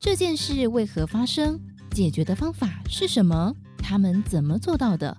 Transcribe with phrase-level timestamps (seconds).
[0.00, 1.58] 这件事为何发生？
[1.90, 3.52] 解决的方法是什么？
[3.78, 5.16] 他们怎么做到的？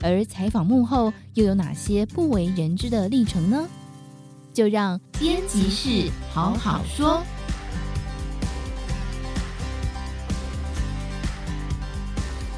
[0.00, 3.68] 而采访幕后又有哪些不为人知的历程呢？
[4.54, 7.22] 就让编辑室好好说。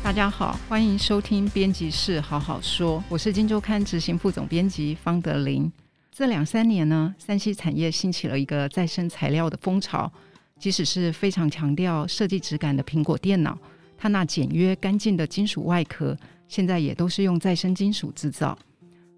[0.01, 5.73] 大家好，欢迎收听编辑室好好说，我是金周刊执行副总编辑方德林。
[6.13, 10.13] 这两三年呢山西产业兴起了一个再生材料的风潮，
[10.61, 13.59] 即使是非常强调设计质感的苹果电脑，
[13.99, 16.17] 它那简约干净的金属外壳。
[16.47, 18.57] 现在也都是用再生金属制造。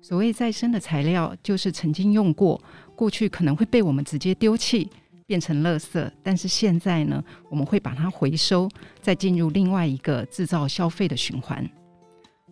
[0.01, 2.61] 所谓再生的材料，就是曾经用过，
[2.95, 4.89] 过去可能会被我们直接丢弃，
[5.27, 6.11] 变成垃圾。
[6.23, 8.69] 但是现在呢，我们会把它回收，
[9.03, 11.69] 再进入另外一个制造消费的循环。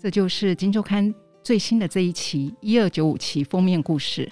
[0.03, 1.09] 这就是《金周刊》
[1.45, 4.29] 最新的这一期一二九五期封面故事：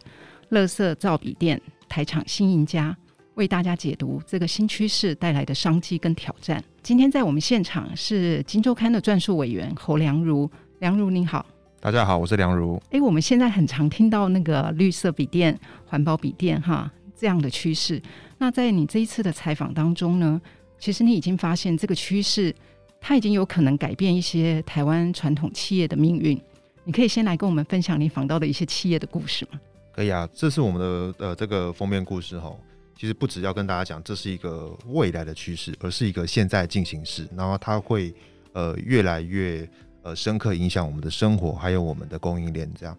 [0.50, 1.58] 垃圾造笔电，
[1.88, 2.94] 台厂新赢家。
[3.34, 6.62] 为大家解读这个新趋势带来的商机跟挑战。
[6.82, 11.44] 今天在我们现场是《金周刊》的撰述委员侯良如，良如您好，
[11.80, 12.80] 大家好，我是良如。
[12.90, 18.00] 哎，我们现在很常听到那个绿色笔电、环保笔电哈这样的趋势。
[18.36, 20.40] 那在你这一次的采访当中呢，
[20.78, 22.54] 其实你已经发现这个趋势，
[23.00, 26.38] 它已经有可能改变一些台湾传统企业的命运。
[26.84, 29.58] 你可以先来跟我们分享你访到的一些企业的故事吗？
[29.94, 32.52] 可以啊，这是我们的呃这个封面故事哈。
[32.96, 37.26] 其实不只要跟大家讲，这是一个未来的趋势，而是一个现在进行式。
[37.36, 38.14] 然后它会
[38.52, 39.68] 呃越来越
[40.02, 42.70] 呃深刻影响我们的生活，还有我们的供应链。
[42.78, 42.96] 这样，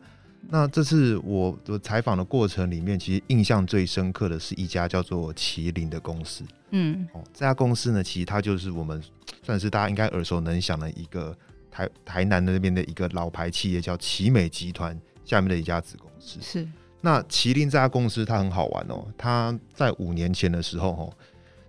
[0.50, 6.44] 那这次我的采访的过程里面，其实印象最深刻的是一家叫做麒麟的公司。
[6.72, 9.02] 嗯，哦，这家公司呢，其实它就是我们
[9.42, 11.38] 算是大家应该耳熟能详的一个
[11.72, 16.40] 台台南的那边的一个老牌企业，叫奇美集团下面的一家子公司。
[16.42, 16.68] 是。
[17.06, 21.14] 那麒麟这家公司它很好玩哦，它在五年前的时候哦，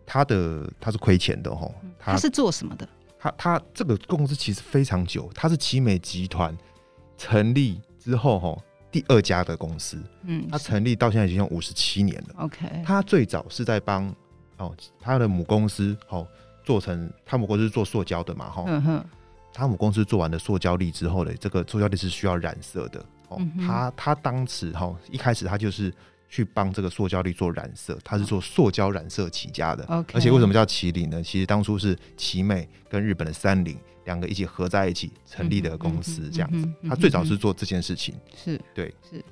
[0.07, 2.89] 它的它是亏钱的哦，它是做什么的？
[3.19, 6.57] 它它这个公司其实非常久，它是奇美集团
[7.19, 8.57] 成立之后哈
[8.93, 12.35] 第二家的公司，嗯，它成立到现在已经有五十七年了。
[12.37, 14.15] OK，它最早是在帮
[14.59, 16.25] 哦它的母公司哦
[16.63, 19.05] 做成，它母公司是做塑胶的嘛哈，嗯哼，
[19.53, 23.05] 它母公司做完的塑胶粒之后呢，这个塑胶粒是需要染色的。
[23.31, 25.93] 嗯、他他当时哈一开始他就是
[26.29, 29.85] 去帮这个塑胶粒做染色，他是做塑胶染色起家的。
[30.13, 31.23] 而且为什么叫麒麟呢？
[31.23, 36.69] 其实当初是奇美跟日本的三菱两个一起合在一起成立的公司，这样子。
[36.89, 39.25] 他最早是做这件事情，是对，是。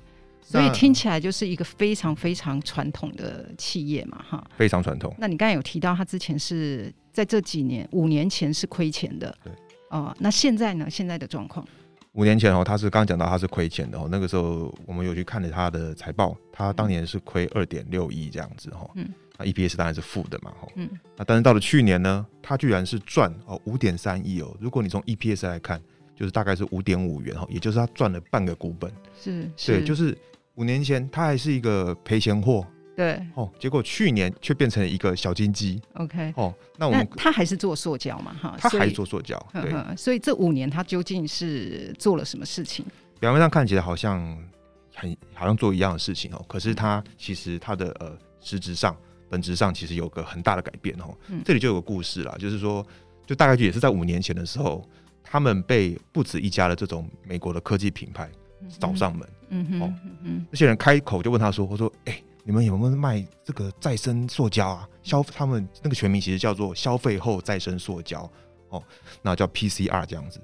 [0.45, 5.15] 所以听起来就是一个非常非常传统的企业嘛，哈，非常传统。
[5.17, 9.53] 那你刚才有提到他之前是在这几年五年前是亏钱的，对，
[9.89, 10.89] 哦、呃，那现在呢？
[10.89, 11.65] 现在的状况？
[12.13, 14.07] 五年前哦，他是刚刚讲到他是亏钱的哦。
[14.09, 18.87] 那个时候我们有去看了他的财报，他当年是亏二点六亿这样子哈。
[18.95, 19.09] 嗯。
[19.37, 20.67] 那 EPS 当然是负的嘛哈。
[20.75, 20.87] 嗯。
[21.17, 24.55] 那但是到了去年呢，他居然是赚哦五点三亿哦。
[24.59, 25.81] 如果你从 EPS 来看，
[26.15, 28.91] 就是大概是五点五元哈，也就是他赚了半个股本。
[29.19, 29.49] 是。
[29.65, 30.15] 对，就是
[30.53, 32.63] 五年前他还是一个赔钱货。
[32.95, 35.81] 对哦，结果去年却变成了一个小金鸡。
[35.95, 38.33] OK，哦，那我们那他还是做塑胶嘛？
[38.39, 39.35] 哈，他还是做塑胶。
[39.51, 42.85] 对呵呵，所以这五年他究竟是做了什么事情？
[43.19, 44.21] 表面上看起来好像
[44.93, 48.95] 很好像做一样的事情哦，可是他其实他的呃实质上
[49.27, 51.17] 本质上其实有个很大的改变哦。
[51.29, 52.85] 嗯，这里就有个故事啦，就是说，
[53.25, 54.87] 就大概就也是在五年前的时候，
[55.23, 58.29] 他们被不止一家的这种美国的科技品牌
[58.77, 59.27] 找上门。
[59.49, 64.89] 嗯哼，哦，嗯，那些人开口就问他说：“我说，哎、欸。”你们有没有卖这个再生塑胶啊？
[65.01, 68.29] 消他们那个全名其实叫做消费后再生塑胶
[68.69, 68.83] 哦，
[69.21, 70.39] 那叫 PCR 这样子。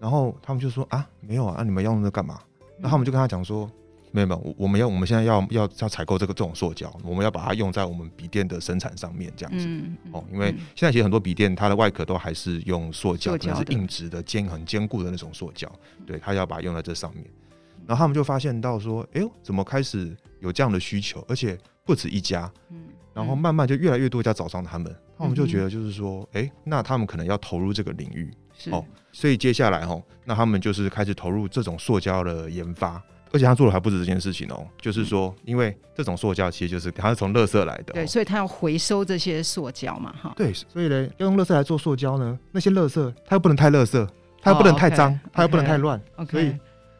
[0.00, 2.40] 然后他们就说啊，没有啊，啊你们要用这干嘛？
[2.78, 3.70] 那他们就跟他讲说，
[4.10, 9.68] 没有没有，我们要我们现在要要要采购这个这种塑胶，我们要把它用在我们笔电的生产上面这样子
[10.12, 10.24] 哦。
[10.32, 15.70] 因为现在其实很多笔电它的外壳都还是用塑胶，可能是硬质的坚很坚固的那种塑胶，
[16.06, 17.24] 对，他要把它用在这上面。
[17.86, 28.30] 然后他们就发现到说，哎呦，怎么开始有这样的需求，而且不止一家，嗯，然后慢慢就越来越多家找上他们，嗯，他们就觉得就是说，哎，那他们可能要投入这个领域，
[28.70, 33.02] 哦，所以接下来哈，那他们就是开始投入这种塑胶的研发，
[33.32, 44.06] 而且他做的还不止这件事情哦，就是说，因为这种塑胶其实就是它是从垃圾来的，对，所以他要回收这些塑胶嘛，哈，对，所以呢，要用垃圾来做塑胶呢，那些垃圾它又不能太垃圾，
[44.42, 45.98] 它又不能太脏，哦，它又不能太乱
[46.30, 46.54] 所以。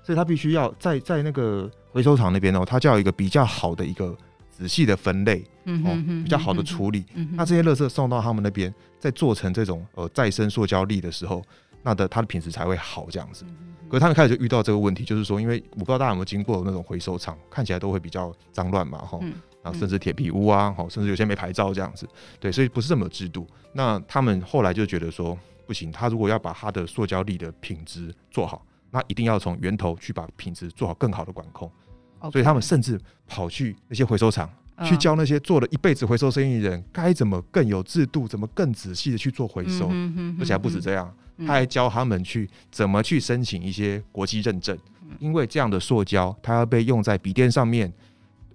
[0.06, 4.16] 所以他必须要在在那个回收厂那边哦，它就要有一个比较好的一个
[4.50, 7.04] 仔细的分类，嗯哼，比较好的处理。
[7.32, 11.40] 那这些垃圾送到他们那边，再做成这种呃再生塑胶粒的时候，
[11.84, 13.44] 那的它的品质才会好这样子。
[13.88, 19.20] 可是他们开始就遇到这个问题，就是说，因为我不知道大家有没有经过那种回收厂，看起来都会比较脏乱嘛，哈。
[19.62, 22.06] 啊，甚至铁皮屋啊，好，甚至有些没牌照这样子，
[22.38, 23.46] 对，所以不是这么有制度。
[23.72, 31.70] 那他们后来就觉得说，不行，他如果要把他的塑胶粒的品质做好，那一定要从源头去把品质做好更好的管控。
[32.30, 34.50] 所以他们甚至跑去那些回收厂。
[34.84, 39.88] 去教那些做了一辈子回收生意的人，该怎么更有制度，怎么更仔细的去做回收，
[40.40, 41.14] 而且还不止这样，
[41.46, 44.76] 他还教他们去怎么去申请一些国际认证，
[45.20, 47.92] 因为这样的塑胶它要被用在笔电上面，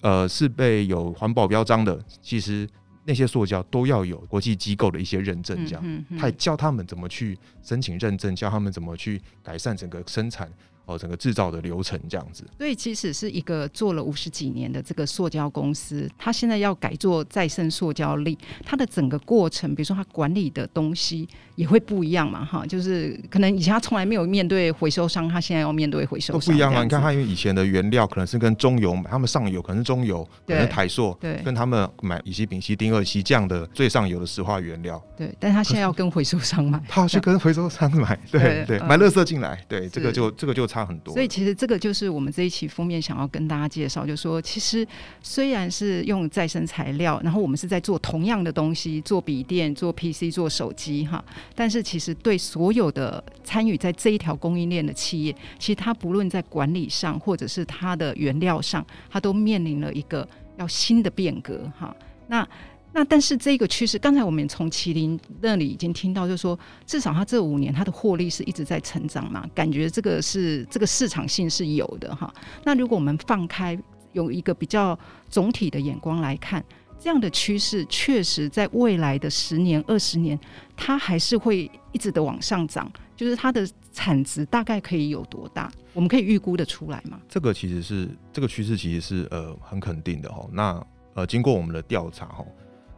[0.01, 2.67] 呃，是被有环保标章的，其实
[3.05, 10.51] 那些塑胶都要有国际机构的一些认证，这样，他还教他们怎么去申请认证，教他们怎么去改善整个生产。
[10.89, 21.29] 哦，整个制造的流程这样子，所以其实是一个做了五十几年的这个塑胶公司，它现在要改做再生塑胶粒，它的整个过程，比如说它管理的东西
[21.59, 26.83] 也会不一样嘛，哈，就是可能以前他从来没有面对回收商，他现在要面对回收商，都不一样啊。
[26.83, 41.13] 你看他因为以前的原料可能是跟中油买，他们上游可能是中油，可能台塑，对，跟他们买乙烯、丙烯、丁二烯这样的最上游的石化原料，对，但他现在要跟回收商买， 他要去跟回收商买，对 对，对，买垃圾进来，对，这个就这个就差很多。
[41.13, 44.87] 所以其实这个就是我们这一期封面想要跟大家介绍，就是说，其实
[45.21, 51.21] 虽然是用再生材料，然后我们是在做同样的东西，做笔电、做 PC、做手机，哈，
[51.55, 61.95] 但是其实对所有的参与在这一条供应链的企业，其实它不论在管理上，或者是它的原料上，它都面临了一个要新的变革，哈，
[62.27, 62.47] 那。
[62.91, 66.57] 那但是这个趋势，刚才我们从麒麟那里已经听到，就是说
[66.87, 72.33] 至少它这五年它的获利是一直在成长嘛，感觉这个是这个市场性是有的哈。
[72.63, 73.77] 那如果我们放开
[74.13, 74.97] 用一个比较
[75.29, 76.65] 总体的眼光来看，
[76.99, 80.37] 这样的趋势确实在未来的十年、二十年，
[80.75, 85.71] 它还是会一直的往上涨，就是它的产值大概可以有多大？
[85.93, 87.19] 我们可以预估的出来吗？
[87.29, 90.45] 这个其实是这个趋势其实是呃很肯定的哈。
[90.51, 92.45] 那呃经过我们的调查哈。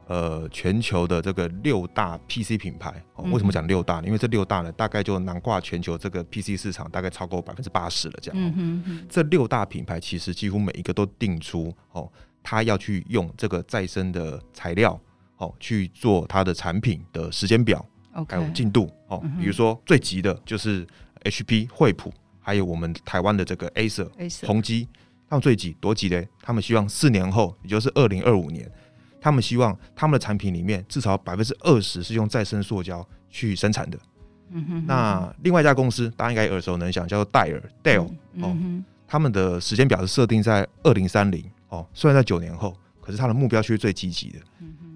[0.08, 4.08] 呃，全球的这个六大 PC 品牌，哦、为什么讲六大呢？
[4.08, 8.20] 因为这六大呢，大概就囊括全球这个 PC 市场，大概超过百分之八十了。
[8.22, 12.12] 这样、嗯哼哼，这六大品牌其实几乎每一个都定出哦，
[12.44, 15.00] 他要去用这个再生的材料
[15.38, 17.86] 哦去做他的产品的时间表
[18.28, 19.38] 还有进度哦、嗯。
[19.40, 20.86] 比如说最急的就是
[21.24, 24.08] HP 惠普，还有我们台湾的这个 Acer
[24.46, 24.88] 宏基，
[25.30, 26.28] 他们最急多急嘞？
[26.42, 28.70] 他们希望四年后，也就是二零二五年。
[29.22, 34.00] 他们希望他们的产品里面至少百分之二十是用再生塑胶去生产的。
[34.50, 34.86] 嗯哼。
[34.88, 38.10] 那另外一家公司，大家应该耳熟能详，叫做戴尔 （Dell）。
[38.42, 38.58] 哦。
[39.08, 41.44] 他们的时间表是设定在二零三零。
[41.72, 41.86] 哦。
[41.94, 44.40] 虽然在九年后，可是他的目标却是最积极的。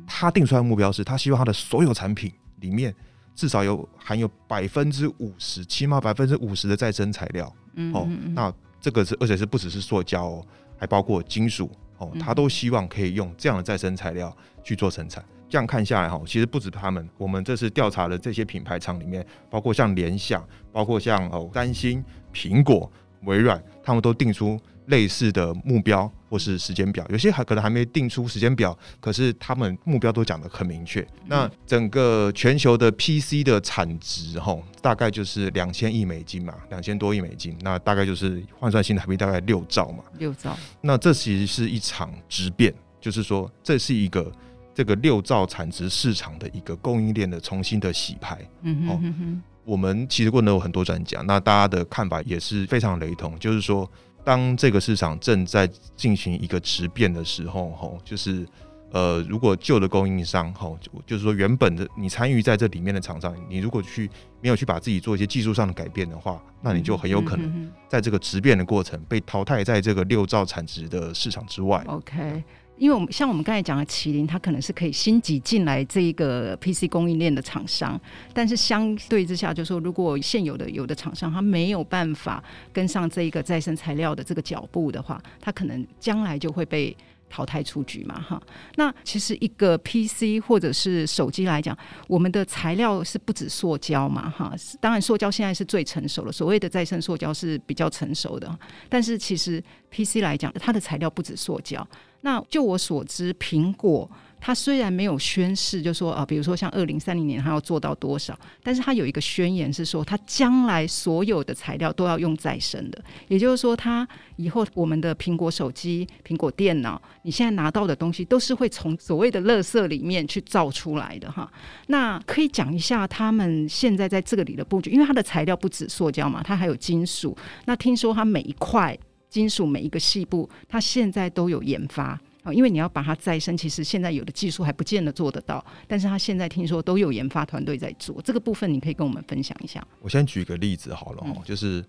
[0.06, 2.96] 他定出来的目标是他希望他的所有产品里面
[3.34, 7.52] 至少有含有百分之五十，起码百分之五十的再生材料。
[7.74, 7.92] 嗯。
[7.92, 8.08] 哦。
[8.36, 10.46] 那这个是，而且是不只是塑胶哦，
[10.78, 11.70] 还包括金属。
[11.98, 15.24] 哦，他都希望可以用这样的再生材料去做生产。
[15.48, 31.02] 这样看下来，哈，其实不止他们，我们这次调查的这些品牌厂里面，包括像联想，包括像哦三星、苹果、微软，他们都定出类似的目标或是时间表，有些还可能还没定出时间表，可是他们目标都讲得很明确。
[31.02, 31.08] 嗯。
[31.28, 40.04] 那整个全球的 PC 的产值，吼，大概就是两千亿美金嘛，两千多亿美金，那大概就是换算新台币大概六兆嘛。
[40.20, 40.56] 六兆。
[40.82, 44.32] 那这其实是一场质变，就是说这是一个
[44.74, 48.38] 这个六兆产值市场的一个供应链的重新的洗牌。
[48.62, 49.44] 嗯哼哼哼。
[49.64, 53.90] 我们其实问了有很多专家，那大家的看法也是非常雷同，就是说。
[54.26, 58.46] 当这个市场正在进行一个质变的时候，吼，就是
[58.92, 64.10] 呃，如果旧的供应商，吼，就是说原本的你参与在这里面的厂商，你如果去
[64.42, 71.84] 没有去把自己做一些技术上的改变的话，那你就很有可能在这个质变的过程被淘汰在这个六兆产值的市场之外。
[71.88, 72.44] OK。
[72.78, 78.00] 因为我们像我们刚才讲的麒麟，它可能是可以新挤进来这一个 PC 供应链的厂商，
[78.34, 86.96] 但是相对之下，就是说如果现有的有的厂商它没有办法跟上这一个再生材料的这个脚步的话，它可能将来就会被
[87.30, 88.42] 淘汰出局嘛，哈。
[88.76, 91.78] 那其实一个 PC 或者是手机来讲，
[92.08, 94.54] 我们的材料是不止塑胶嘛，哈。
[94.80, 101.86] 当然，塑胶现在是最成熟的，所谓的再生塑胶是比较成熟的，但是其实 PC 来讲，它的材料不止塑胶。
[102.26, 104.10] 那就我所知，苹果
[104.42, 113.00] 它虽然没有宣誓，就说啊，比如说像二零三零年它要做到多少，但是它有一个宣言是说，它将来所有的材料都要用再生的。
[113.28, 121.48] 也就是说，它以后我们的苹果手机、苹果电脑，你现在拿到的东西都是会从所谓的垃圾里面去造出来的哈。
[121.90, 127.38] 那可以讲一下他们现在在这个里的布局，因为它的材料不止塑胶嘛，它还有金属。
[127.66, 128.98] 那听说它每一块。
[129.36, 139.86] 金属每一个细部，它现在都有研发，哦，因为你要把它再生，其实现在有的技术还不见得做得到，但是他现在听说都有研发团队在做这个部分，你可以跟我们分享一下。
[140.00, 141.84] 我先举个例子好了，嗯、就是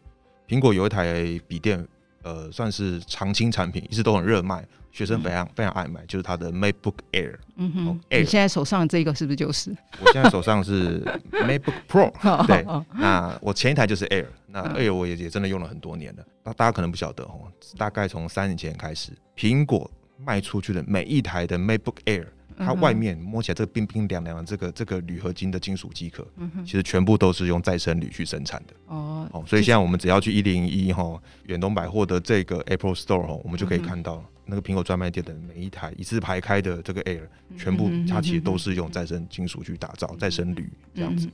[0.49, 1.87] 苹果有一台笔电，
[2.27, 7.37] 呃，算是常青产品，一直都很热卖，学生非常、嗯、非常爱买，就是它的 MacBook Air。
[7.55, 9.71] 嗯哼，oh, Air 你现在手上这个是不是就是？
[10.01, 12.13] 我现在手上是 MacBook Pro。
[12.49, 16.25] 对，那我前一台就是 Air，那 Air 我也也真的用了很多年了。
[16.43, 17.41] 那大家可能不晓得哦，
[17.79, 19.89] 大概从三年前开始，苹果。
[20.19, 22.25] 卖出去的每一台的 MacBook Air，
[22.59, 26.27] 它外面摸起来这个冰冰凉凉的这个这个铝合金的金属机壳，
[26.65, 28.75] 其实全部都是用再生铝去生产的。
[28.87, 37.23] 哦，哦所以现在我们只要去一零一哈远东百货的这个 Apple Store 哈，我们就可以看到那个苹果专卖店的每一台一字排开的这个 Air，
[37.59, 41.29] 全部它其实都是用再生金属去打造，再生铝这样子。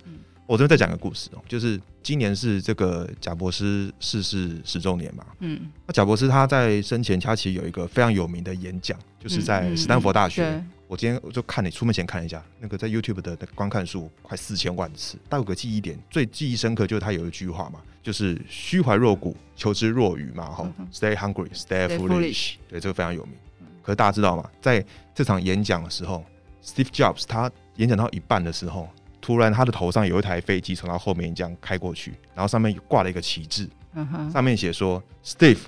[0.45, 5.25] 我这边再讲个故事哦，就是今年是这个贾伯斯逝世十周年嘛。
[5.39, 10.63] 嗯，那贾伯斯他在生前，他其实有一个非常有名的演讲，就是在斯坦福大学。
[10.93, 15.17] 我今天我就看你出门前看一下，那个在 YouTube 的观看数快四千万次。
[15.27, 20.51] 但有个记忆点，最记忆深刻就是他有一句话嘛，就是虚怀若谷，求知若愚嘛。
[20.51, 21.97] 哈、嗯、，Stay hungry, stay foolish。
[21.97, 23.33] Foolish 对，这个非常有名。
[23.81, 24.47] 可是大家知道吗？
[24.61, 24.85] 在
[25.15, 26.23] 这场演讲的时候
[26.63, 28.87] ，Steve Jobs 他演讲到一半的时候。
[29.23, 33.67] 突然，他的头上有一台飞机从他后面这样开过去，然后上面挂了一个旗帜，
[34.31, 35.61] 上面写说：“Steve，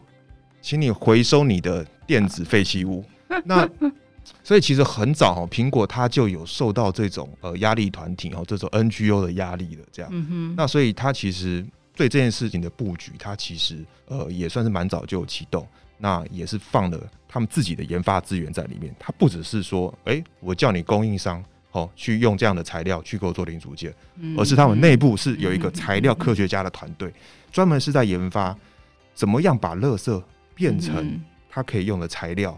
[0.60, 3.02] 请你回收你的电子废弃物。
[3.46, 3.66] ”那
[4.42, 9.84] 所以其实很早哦，苹果它就有受到这种呃压力团体哦，这种 NGO 的压力了。
[9.92, 11.64] 这样，那所以它其实
[11.96, 15.66] 对这件事情的布局，它其实呃也算是蛮早就启动，
[15.98, 18.94] 那也是放了他们自己的研发资源在里面。
[18.98, 21.44] 它不只是说，哎、欸，我叫你供应商。
[21.74, 23.92] 哦，去用这样的材料去给我做零组件，
[24.38, 27.12] 而是他们内部是有一个材料科学家的团队，
[27.50, 28.56] 专门是在研发
[29.12, 30.22] 怎么样把垃圾
[30.54, 32.56] 变成它可以用的材料。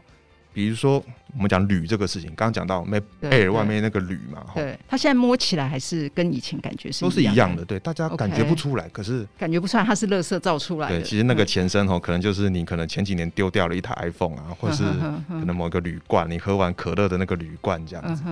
[0.57, 10.99] 比如说，我们讲铝这个事情，刚刚讲到 Mac Air 外面那个铝嘛，对，它现在摸起来还是跟以前感觉是都是一样的，对，大家感觉不出来，可是感觉不出来它是垃圾造出来的。
[10.99, 14.85] 对，其实那个前身哦，可能就是你可能前几年丢掉了一台 iPhone 啊， 或者是
[15.29, 18.23] 可能某个铝罐，你喝完可乐的那个铝罐这样子。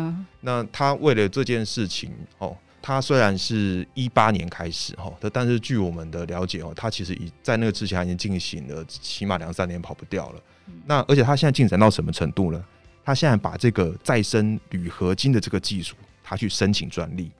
[0.40, 10.40] 那他为了这件事情哦，他虽然是一八年开始哈，但是据我们的了解哦，他其实已在那个之前已经进行了起码两三年，跑不掉了。
[10.86, 12.64] 那而且它现在进展到什么程度呢？
[13.04, 17.30] 它现在把这个再生铝合金的这个技术，它去申请专利。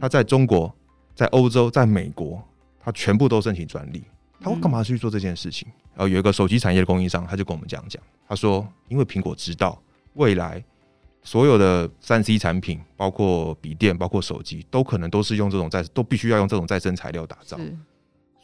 [0.00, 0.74] 它在中国、
[1.14, 2.42] 在欧洲、在美国，
[2.82, 4.02] 它全部都申请专利。
[4.40, 5.68] 他会干嘛去做这件事情？
[5.94, 9.80] 然后有一个手机产业的供应商，他就跟我们这样讲：他说，因为苹果知道
[10.14, 10.60] 未来
[11.22, 17.56] 所有的三 C 产品，包括笔电、包括手机，都可能都是用这种再都必须要用这种再生材料打造，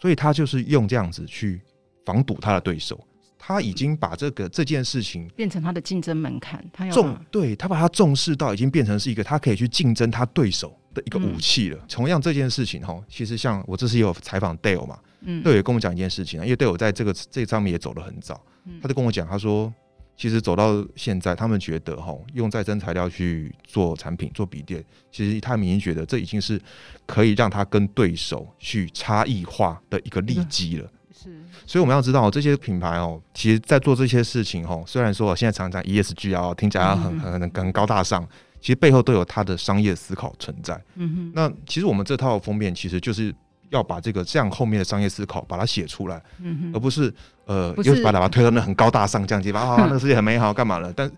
[0.00, 1.60] 所以他就是用这样子去
[2.04, 3.04] 防堵他的对手。
[3.48, 11.78] 他已经把这个这件事情变成他的竞争门槛，他要重对他把他重视到已经变成是一个他可以去竞争他对手的一个武器了。
[11.88, 18.38] 同样这件事情哈，其实像我这次也有采访 Dale 嘛，嗯，Dale 也跟我讲一件事情啊，因为 Dale 在这个这上面也走得很早，
[18.82, 19.72] 他就跟我讲，他说
[20.14, 26.60] 其实走到现在，他们觉得哈，用再生材料去做产品做笔电，其实他们已经觉得这已经是
[27.06, 30.92] 可以让他跟对手去差异化的一个利基了。
[31.20, 31.30] 是，
[31.66, 38.24] 所以我们要知道这些品牌哦，其实，在做这些事情哦，虽然说现在常常 ESG 啊，听起来很很很很高大上，
[38.60, 40.80] 其实背后都有它的商业思考存在。
[40.94, 43.34] 嗯哼，那其实我们这套封面其实就是
[43.70, 47.12] 要把这个这样后面的商业思考把它写出来，嗯哼，而不是
[47.46, 50.92] 呃，又把它推到那很高大上这样子，啊，那个世界很美好，干嘛了？
[50.92, 51.10] 但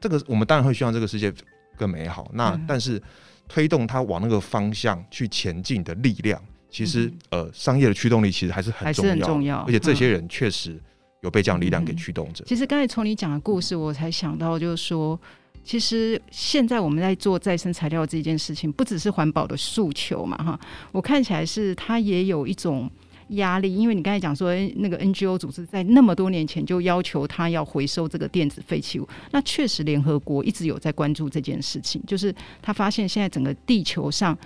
[0.00, 1.32] 这个我们当然会希望这个世界
[1.76, 3.02] 更美好，那但是
[3.48, 6.40] 推动它往那个方向去前进的力量。
[6.68, 10.78] 其实，呃，商业的驱动力其实还是很重要，而且这些人确实
[11.22, 12.44] 有被这样力量给驱动着。
[12.44, 15.18] 其实刚才从你讲的故事，我才想到，就是说，
[15.64, 20.60] 其实现在我们在做再生材料这件事情，不只是环保的诉求嘛，哈，
[20.92, 22.90] 我看起来是它也有一种
[23.28, 34.36] 压力，因为你刚才讲说，那个 NGO 组织在那么多年前就要求他要回收这个电子废弃物，那确实联合国一直有在关注这件事情，就是他发现现在整个地球上。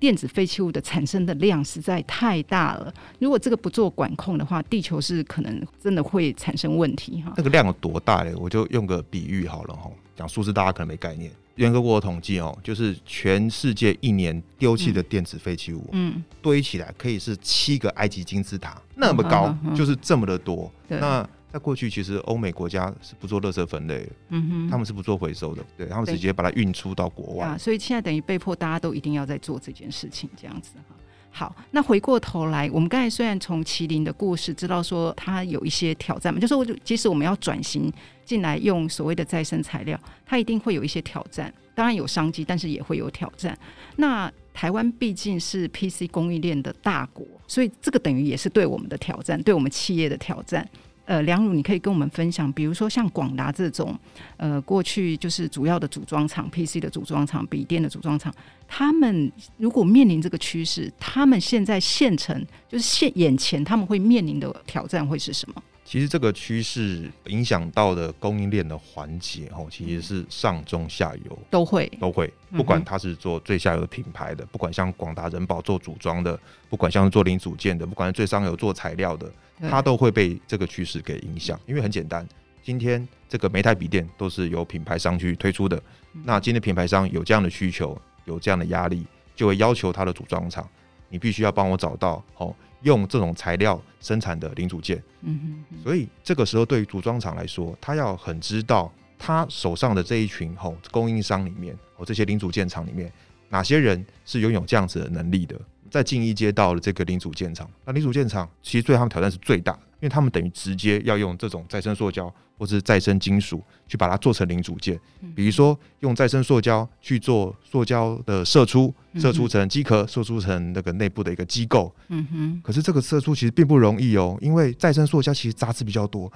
[0.00, 7.32] 电子废弃物的产生的量实在太大了，如果这个不做管控的话，地球是可能真的会产生问题哈。
[7.36, 8.34] 那个量有多大嘞？
[8.34, 11.30] 我就用个比喻好了哈，讲数字大家可能没概念。
[11.56, 20.72] 联合国的统计哦，就是全世界一年丢弃的电子废弃物，嗯，堆起来可以是七个埃及金字塔那么高，就是这么的多。
[20.88, 27.46] 那在过去，其实欧美国家是不做垃圾分类的，嗯哼，他们是不做回收的，对，他们直接把它运出到国外。
[27.46, 30.94] 啊，所以现在等于被迫大家都一定要在做这件事情，这样子哈。
[31.32, 37.92] 好，那回过头来，我们刚才虽然从麒麟的故事知道说它有一些挑战嘛，就是我即使我们要转型
[38.24, 41.52] 进来用所谓的再生材料，它一定会有一些挑战。
[41.72, 43.56] 当然有商机，但是也会有挑战。
[43.96, 50.68] 那台湾毕竟是 PC 供应链的大国，所以这个等于也是对我们的挑战，对我们企业的挑战。
[51.10, 53.98] 呃，梁汝，你可以跟我们分享，比如说像广达这种，
[54.36, 58.32] 呃，过去就是主要的组装厂，PC 的组装厂，笔电的组装厂，
[58.68, 65.60] 他们如果面临这个趋势，他们现在现成就是现眼前他们会面临的挑战会是什么？
[65.90, 71.36] 其实这个趋势影响到的供应链的环节，哦，其实是上中下游。
[71.50, 71.90] 都会。
[72.00, 79.28] 都会，不管它是做最下游的品牌的，不管像广达、人保做组装的，不管像是做零组件的，不管是最上游做材料的。
[79.68, 82.24] 它都会被这个趋势给影响，因为很简单，
[82.62, 85.82] 今天这个每台笔电都是由品牌商去推出的，
[86.22, 89.04] 那今天品牌商有这样的需求，有这样的压力，
[89.34, 90.64] 就会要求它的组装厂，
[91.10, 95.02] 你必须要帮我找到哦，用这种材料生产的零组件。
[95.20, 103.12] 嗯哼，所以这个时候对于组装厂来说，他要很知道他手上的这一群哦供应商里面，哦这些零组件厂里面，
[103.50, 105.60] 哪些人是拥有这样子的能力的。
[105.90, 114.98] 再进一阶到了这个零组件厂，那零组件厂其实对他们挑战是最大的，因为他们等于直接要用这种再生塑胶或是再生金属去把它做成零组件，
[115.34, 121.92] 比如说用再生塑胶去做塑胶的射出，射出成机壳，射出成那个内部的一个机构。
[122.08, 122.60] 嗯哼。
[122.62, 126.30] 可是这个射出其实并不容易哦，因为再生塑胶其实杂质比较多，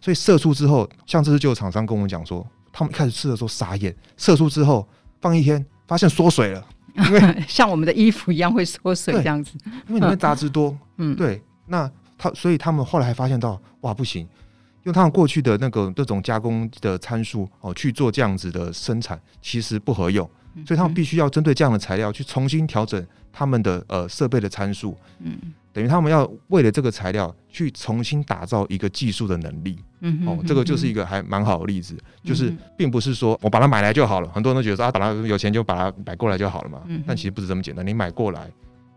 [0.00, 4.86] 所以射出之后，像这次就有厂商跟我们讲说，他们一开始试的时候傻眼，射出之后
[5.20, 6.66] 放一天，发现缩水了。
[7.06, 9.52] 因 为像我们的衣服一样会缩水这样子，
[9.86, 14.26] 因为里面杂质多， 嗯，对，那他所以他们后来还发现到，哇，不行，
[14.82, 20.28] 用他们过去的那个这种加工的参数哦去做这样子的生产，其实不合用，
[20.66, 25.38] 所以他们必须要针对这样的材料去重新调整他们的呃设备的参数，嗯。
[25.72, 38.50] 等于他们要为了这个材料去重新打造一个技术的能力，嗯哦，这个就是一个还蛮好的例子，就是并不是说我把它买来就好了，很多人都觉得说啊，把它有钱就把它买过来就好了嘛，但其实不是这么简单，你买过来，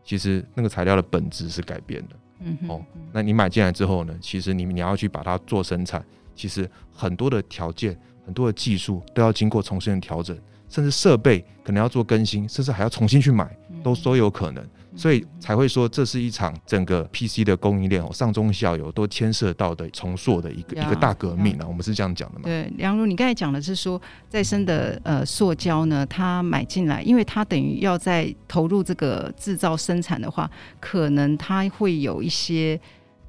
[0.03, 6.03] 其实那个材料的本质是改变的，嗯哦，那你买进来之后呢，其实你你要去把它做生产，
[6.35, 10.35] 其实很多的条件、很多的技术都要经过重新的调整，
[10.69, 14.65] 甚至设备可能要做更新，甚至还要重新去买，都都有可能。
[14.93, 21.65] 所以才会说，这是一场整个 PC 的供应链哦，上中下游都牵涉到的重塑的一个一个大革命啊。
[21.65, 22.43] 我们是这样讲的嘛？
[22.43, 30.49] 对，梁如，你刚才讲的是说，再生的呃塑胶呢，它买进来，因为它等于要在投入这个制造生产的话，
[30.81, 32.77] 可能它会有一些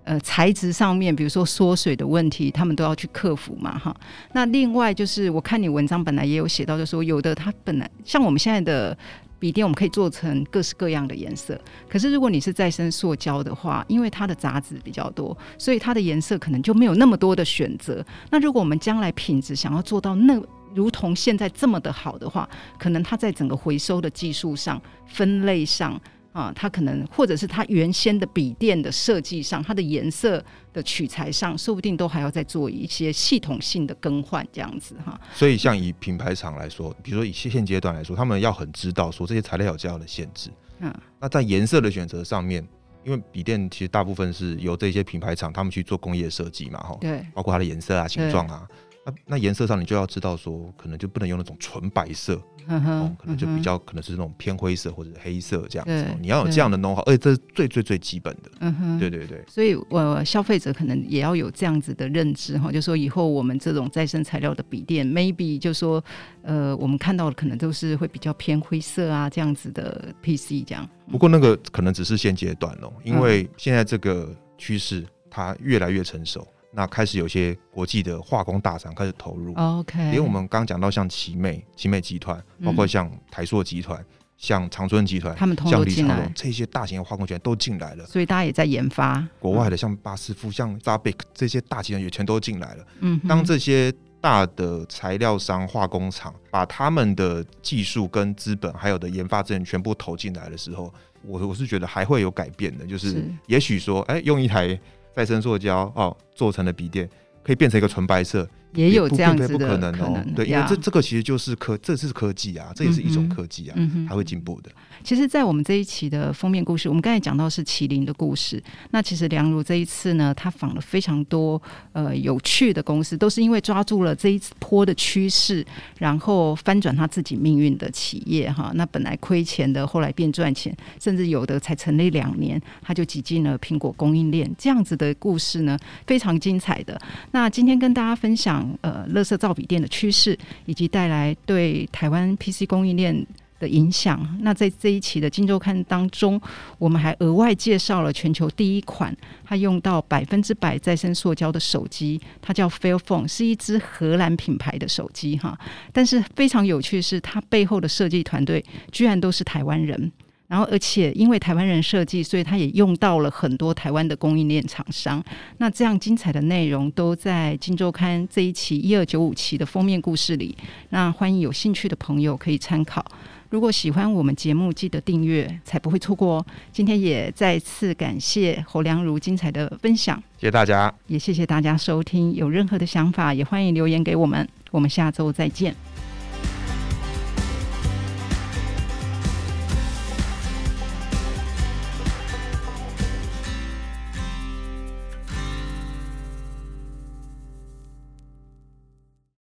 [0.02, 3.94] 呃材质上面，比如说缩水的问题，他们都要去克服嘛，哈。
[4.32, 8.98] 那另外就是，我看你文章本来也有写到，就是说有的它本来像我们现在的。
[9.42, 18.06] 笔电我们可以做成各式各样的颜色，可是如果你是再生塑胶的话，因为它的杂质比较多，所以它的颜色可能就没有那么多的选择。
[18.30, 20.40] 那如果我们将来品质想要做到那
[20.72, 26.00] 如同现在这么的好的话，可能它在整个回收的技术上、分类上。
[26.32, 30.42] 啊，它可能或者是它原先的笔电的设计上，它的颜色
[30.72, 35.20] 的取材上，说不定都还要再做一些系统性的更换，这样子哈。
[35.34, 40.50] 所以，像以品牌厂来说，比如说以现阶段来说，他们要很知道说这些材料有这样的限制。
[40.78, 42.66] 嗯，那在颜色的选择上面，
[43.04, 48.66] 因为笔电其实大部分是由这些品牌厂他们去做工业设计嘛，哈，对，包括它的颜色啊、形状啊。
[49.04, 56.06] 那那颜色上，你就要知道说，可能就不能用那种纯白色，嗯哼，哦，可能就比较可能是那种偏灰色或者黑色这样子。
[56.20, 58.50] 你要有这样的 know-how，而且这是最最最基本的。
[58.60, 59.44] 嗯哼，对对对。
[59.48, 66.02] 所以，我消费者可能也要有这样子的认知哈，就说以后我们这种再生材料的笔电，maybe 就说，
[66.42, 70.88] 呃，我们看到的可能都是会比较偏灰色啊这样子的 PC 这样。
[71.10, 76.46] 不过那个可能只是现阶段哦，因为现在这个趋势它越来越成熟。
[76.74, 79.98] 那开始有些国际的化工大厂开始投入，OK。
[80.06, 84.02] 因为我们刚讲到像奇美、奇美集团，包括像台塑集团、
[84.38, 89.22] 像长春集团，他们像李长龙这些大型的化工集团都进来了，所以大家也在研发。
[89.38, 92.86] 国外的像巴斯夫、像 Zabic 这些大集团也全都进来了。
[93.00, 100.90] 嗯，当这些大的材料商、化工厂把他们的技术跟资本还有的研发资源全部投进来的时候，
[101.22, 104.80] 我我是觉得还会有改变的，就是也许说，哎，用一台。
[105.12, 107.08] 再生塑胶哦做成的笔电
[107.42, 110.24] 可以变成一个纯白色，也有这样子的不可能哦。
[110.34, 114.70] 对，因为这这个其实就是科，这是科技啊，这也是一种科技啊，嗯、它会进步的。
[115.04, 118.62] 其实，在我们这一期的封面故事，我们刚才讲到是麒麟的故事。
[118.92, 121.60] 那其实梁如这一次呢，他访了非常多
[121.92, 125.66] 呃有趣的公司，都是因为抓住了这一波的趋势，
[125.98, 128.70] 然后翻转他自己命运的企业哈。
[128.76, 134.48] 那本来亏钱的，后来变赚钱，甚至有的才成立两年，他就挤进了苹果供应链。
[134.56, 136.96] 这样子的故事呢，非常精彩的。
[137.32, 143.26] 那今天跟大家分享呃，乐色造笔电的趋势，以及带来对台湾 PC 供应链
[143.60, 144.38] 的影响。
[144.40, 146.40] 那在这一期的《金周刊》当中，
[146.78, 155.56] 我们还额外介绍了全球第一款它用到百分之百再生塑胶的手机，它叫 Fairphone，是一支荷兰品牌的手机哈。
[155.92, 160.10] 但是非常有趣的是，它背后的设计团队居然都是台湾人。
[160.52, 165.24] 然后，而且因为台湾人设计，所以他也用到了很多台湾的供应链厂商。
[165.56, 170.54] 那这样精彩的内容都在《金周刊》这一期一二九五期的封面故事里。
[170.90, 173.02] 那欢迎有兴趣的朋友可以参考。
[173.48, 176.46] 如果喜欢我们节目，记得订阅，才不会错过哦。
[176.70, 182.34] 今天也再次感谢侯良如精彩的分享，谢谢大家，也谢谢大家收听。
[182.34, 184.46] 有任何的想法，也欢迎留言给我们。
[184.70, 185.74] 我们下周再见。